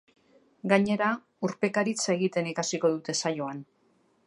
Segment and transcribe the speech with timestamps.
[0.71, 1.09] Gainera,
[1.49, 3.63] urpekaritza egiten ikasiko dute saioan.